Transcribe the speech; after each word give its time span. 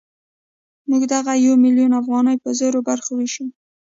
موږ 0.89 1.01
دغه 1.13 1.31
یو 1.45 1.53
میلیون 1.63 1.91
افغانۍ 2.01 2.35
په 2.43 2.49
زرو 2.59 2.79
برخو 2.89 3.11
وېشو 3.15 3.45